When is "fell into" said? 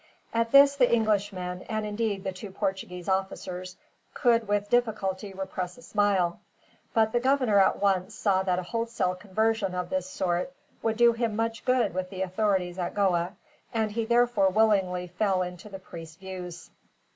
15.05-15.69